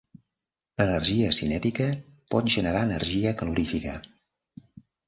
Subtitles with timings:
[0.81, 1.91] L'energia cinètica
[2.35, 3.97] pot generar energia calorífica.